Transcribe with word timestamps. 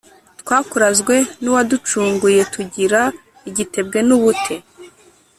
twakurazwe 0.41 1.15
n’uwaducunguyetugira 1.43 3.01
igitebwe 3.49 3.99
n’ubute 4.07 4.55